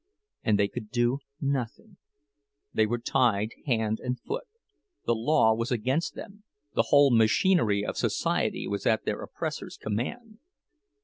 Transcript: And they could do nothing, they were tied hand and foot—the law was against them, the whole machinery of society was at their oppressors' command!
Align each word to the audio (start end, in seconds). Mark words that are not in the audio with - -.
And 0.43 0.57
they 0.57 0.67
could 0.67 0.89
do 0.89 1.19
nothing, 1.39 1.97
they 2.73 2.87
were 2.87 2.97
tied 2.97 3.51
hand 3.67 3.99
and 3.99 4.19
foot—the 4.19 5.13
law 5.13 5.53
was 5.53 5.69
against 5.71 6.15
them, 6.15 6.43
the 6.73 6.85
whole 6.87 7.11
machinery 7.15 7.85
of 7.85 7.97
society 7.97 8.67
was 8.67 8.87
at 8.87 9.05
their 9.05 9.21
oppressors' 9.21 9.77
command! 9.77 10.39